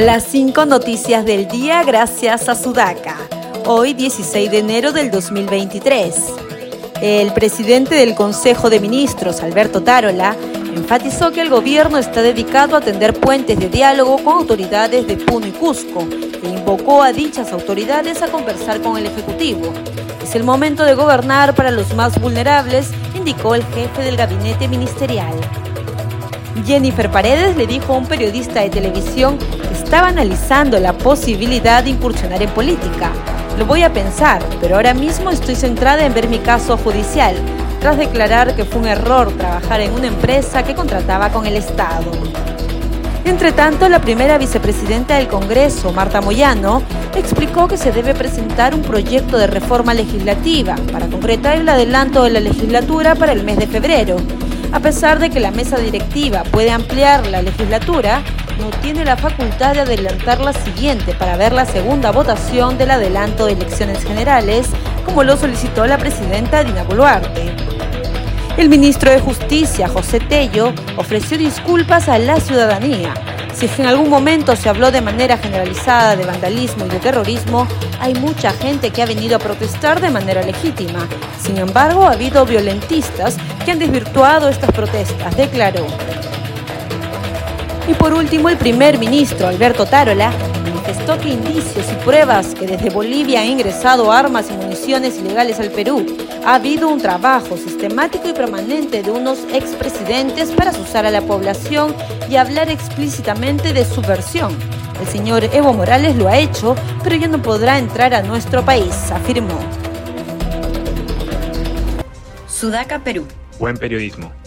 [0.00, 3.18] Las cinco noticias del día gracias a Sudaca.
[3.66, 6.14] Hoy 16 de enero del 2023.
[7.02, 10.34] El presidente del Consejo de Ministros, Alberto Tarola,
[10.74, 15.46] enfatizó que el gobierno está dedicado a atender puentes de diálogo con autoridades de Puno
[15.46, 16.08] y Cusco
[16.42, 19.70] e invocó a dichas autoridades a conversar con el Ejecutivo.
[20.22, 25.34] Es el momento de gobernar para los más vulnerables, indicó el jefe del gabinete ministerial.
[26.64, 31.90] Jennifer Paredes le dijo a un periodista de televisión que estaba analizando la posibilidad de
[31.90, 33.10] incursionar en política.
[33.58, 37.34] Lo voy a pensar, pero ahora mismo estoy centrada en ver mi caso judicial,
[37.80, 42.10] tras declarar que fue un error trabajar en una empresa que contrataba con el Estado.
[43.24, 46.82] Entre tanto, la primera vicepresidenta del Congreso, Marta Moyano,
[47.14, 52.30] explicó que se debe presentar un proyecto de reforma legislativa para concretar el adelanto de
[52.30, 54.16] la legislatura para el mes de febrero
[54.72, 58.22] a pesar de que la mesa directiva puede ampliar la legislatura,
[58.58, 63.46] no tiene la facultad de adelantar la siguiente para ver la segunda votación del adelanto
[63.46, 64.68] de elecciones generales,
[65.04, 67.54] como lo solicitó la presidenta Dina Boluarte.
[68.56, 73.14] El ministro de Justicia, José Tello, ofreció disculpas a la ciudadanía
[73.68, 77.66] si en algún momento se habló de manera generalizada de vandalismo y de terrorismo,
[78.00, 81.06] hay mucha gente que ha venido a protestar de manera legítima.
[81.38, 85.86] Sin embargo, ha habido violentistas que han desvirtuado estas protestas, declaró.
[87.86, 90.32] Y por último, el primer ministro, Alberto Tarola,
[90.90, 95.70] manifestó que indicios y pruebas que desde Bolivia han ingresado armas y municiones ilegales al
[95.70, 96.04] Perú
[96.44, 101.94] ha habido un trabajo sistemático y permanente de unos expresidentes para asusar a la población
[102.28, 104.52] y hablar explícitamente de su versión.
[105.00, 106.74] El señor Evo Morales lo ha hecho,
[107.04, 109.60] pero ya no podrá entrar a nuestro país, afirmó.
[112.48, 113.28] Sudaca, Perú.
[113.60, 114.39] Buen periodismo.